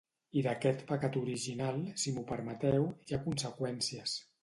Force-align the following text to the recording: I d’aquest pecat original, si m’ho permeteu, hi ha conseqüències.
I 0.39 0.41
d’aquest 0.45 0.81
pecat 0.91 1.19
original, 1.21 1.79
si 2.05 2.17
m’ho 2.17 2.25
permeteu, 2.33 2.91
hi 3.07 3.15
ha 3.19 3.25
conseqüències. 3.31 4.21